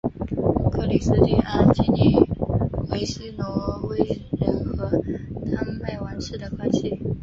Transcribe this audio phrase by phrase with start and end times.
[0.71, 2.17] 克里斯蒂安尽力
[2.89, 3.99] 维系挪威
[4.31, 4.89] 人和
[5.53, 6.99] 丹麦王室的关系。